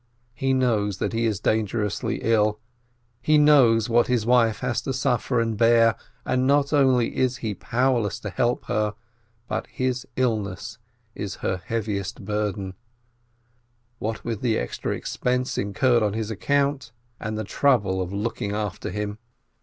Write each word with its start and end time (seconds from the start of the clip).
He 0.33 0.51
knows 0.51 0.97
that 0.97 1.13
he 1.13 1.27
is 1.27 1.39
dangerously 1.39 2.21
ill, 2.23 2.59
he 3.21 3.37
knows 3.37 3.87
what 3.87 4.07
his 4.07 4.25
wife 4.25 4.61
has 4.61 4.81
to 4.81 4.93
suffer 4.93 5.39
and 5.39 5.55
bear, 5.55 5.93
and 6.25 6.47
not 6.47 6.73
only 6.73 7.15
is 7.15 7.37
he 7.45 7.53
powerless 7.53 8.19
to 8.21 8.31
help 8.31 8.65
her, 8.65 8.95
but 9.47 9.67
his 9.67 10.07
illness 10.15 10.79
is 11.13 11.35
her 11.45 11.61
heaviest 11.63 12.25
burden, 12.25 12.73
what 13.99 14.25
with 14.25 14.41
the 14.41 14.57
extra 14.57 14.95
expense 14.95 15.55
incurred 15.55 16.01
on 16.01 16.13
his 16.13 16.31
account 16.31 16.91
and 17.19 17.37
the 17.37 17.43
trouble 17.43 18.01
of 18.01 18.11
looking 18.11 18.53
after 18.53 18.89
him. 18.89 19.19